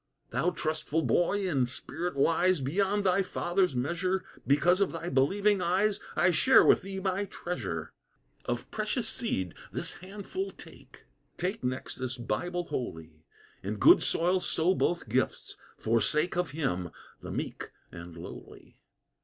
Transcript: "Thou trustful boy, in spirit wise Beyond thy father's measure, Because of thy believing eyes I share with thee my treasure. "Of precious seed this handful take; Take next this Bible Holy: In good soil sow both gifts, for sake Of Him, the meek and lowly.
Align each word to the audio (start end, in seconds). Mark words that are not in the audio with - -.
"Thou 0.31 0.49
trustful 0.49 1.03
boy, 1.03 1.47
in 1.47 1.67
spirit 1.67 2.15
wise 2.15 2.59
Beyond 2.59 3.03
thy 3.03 3.21
father's 3.21 3.75
measure, 3.75 4.25
Because 4.47 4.81
of 4.81 4.91
thy 4.91 5.09
believing 5.09 5.61
eyes 5.61 5.99
I 6.15 6.31
share 6.31 6.65
with 6.65 6.81
thee 6.81 6.99
my 6.99 7.25
treasure. 7.25 7.93
"Of 8.45 8.71
precious 8.71 9.07
seed 9.07 9.53
this 9.71 9.93
handful 9.97 10.49
take; 10.49 11.03
Take 11.37 11.63
next 11.63 11.97
this 11.97 12.17
Bible 12.17 12.63
Holy: 12.63 13.27
In 13.61 13.75
good 13.77 14.01
soil 14.01 14.39
sow 14.39 14.73
both 14.73 15.07
gifts, 15.07 15.55
for 15.77 16.01
sake 16.01 16.35
Of 16.35 16.49
Him, 16.49 16.89
the 17.21 17.29
meek 17.29 17.69
and 17.91 18.17
lowly. 18.17 18.79